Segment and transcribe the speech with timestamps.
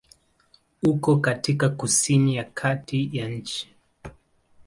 [0.83, 3.69] Uko katika kusini ya kati ya nchi.